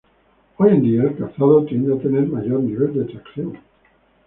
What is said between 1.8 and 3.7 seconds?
a tener mayor nivel de tracción.